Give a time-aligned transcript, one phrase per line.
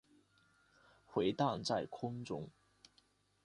[1.05, 2.49] 回荡在空中